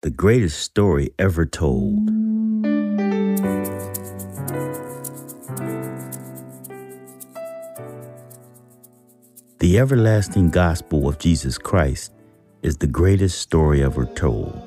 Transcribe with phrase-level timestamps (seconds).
[0.00, 2.06] the greatest story ever told.
[9.58, 12.12] The everlasting gospel of Jesus Christ
[12.62, 14.62] is the greatest story ever told.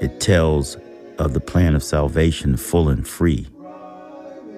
[0.00, 0.76] It tells
[1.18, 3.48] of the plan of salvation full and free.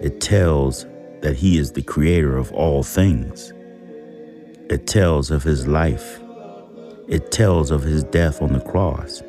[0.03, 0.85] It tells
[1.23, 3.55] that He is the creator of all things.
[4.69, 6.21] It tells of His life.
[7.13, 9.23] It tells of His death on the cross.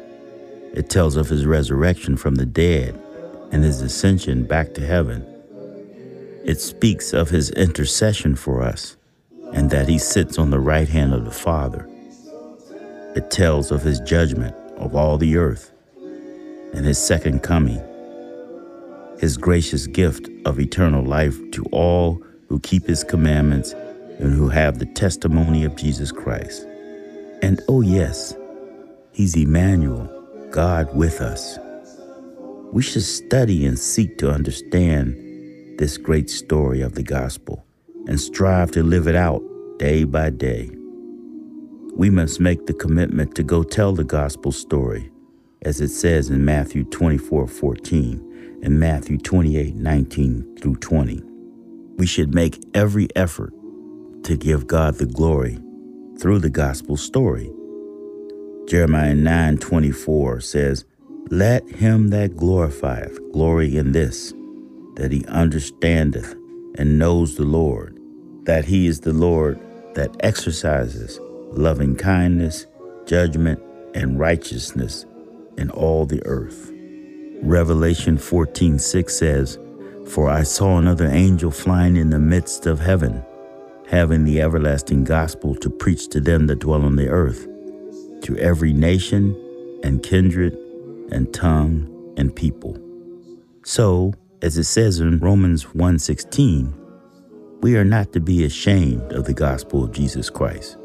[0.74, 2.98] It tells of His resurrection from the dead
[3.52, 5.26] and His ascension back to heaven.
[6.46, 8.96] It speaks of His intercession for us
[9.52, 11.86] and that He sits on the right hand of the Father.
[13.18, 15.74] It tells of His judgment of all the earth
[16.74, 17.84] and His second coming
[19.20, 23.72] his gracious gift of eternal life to all who keep his commandments
[24.20, 26.68] and who have the testimony of Jesus Christ.
[27.44, 28.34] And oh, yes,
[29.12, 30.08] he's Emmanuel,
[30.50, 31.60] God with us.
[32.72, 35.14] We should study and seek to understand
[35.78, 37.66] this great story of the gospel
[38.08, 39.44] and strive to live it out
[39.78, 40.70] day by day.
[41.94, 45.12] We must make the commitment to go tell the gospel story,
[45.64, 51.22] as it says in Matthew 24 14 in Matthew 28 19 through 20.
[51.98, 53.54] We should make every effort
[54.24, 55.60] to give God the glory
[56.20, 57.52] through the gospel story.
[58.68, 60.86] Jeremiah 9 24 says,
[61.30, 64.34] Let him that glorifieth glory in this,
[64.96, 66.36] that he understandeth
[66.76, 68.00] and knows the Lord,
[68.44, 69.60] that he is the Lord
[69.96, 71.20] that exercises
[71.52, 72.66] loving kindness,
[73.06, 73.62] judgment,
[73.94, 75.06] and righteousness
[75.58, 76.72] in all the earth.
[77.42, 79.60] Revelation 14:6 says,
[80.08, 83.24] For I saw another angel flying in the midst of heaven,
[83.88, 87.48] having the everlasting gospel to preach to them that dwell on the earth,
[88.22, 89.36] to every nation
[89.84, 90.54] and kindred
[91.12, 92.78] and tongue and people.
[93.64, 96.74] So, as it says in Romans 1:16,
[97.62, 100.78] we are not to be ashamed of the gospel of Jesus Christ,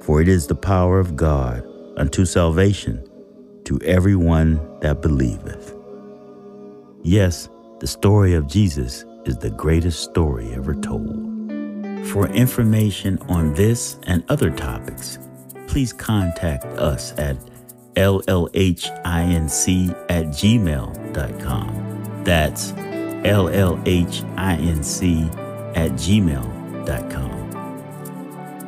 [0.00, 3.02] for it is the power of God unto salvation
[3.64, 5.74] to everyone that believeth.
[7.02, 7.48] Yes,
[7.80, 11.31] the story of Jesus is the greatest story ever told.
[12.12, 15.18] For information on this and other topics,
[15.66, 17.38] please contact us at
[17.94, 18.86] llhinc
[20.10, 21.70] at gmail.com.
[22.22, 24.26] That's llhinc
[25.74, 27.32] at gmail.com.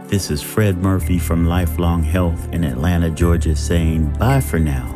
[0.09, 4.91] This is Fred Murphy from Lifelong Health in Atlanta, Georgia, saying bye for now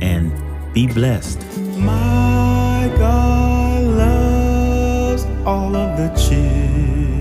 [0.00, 0.32] and
[0.72, 1.38] be blessed.
[1.76, 7.13] My God loves all of the children.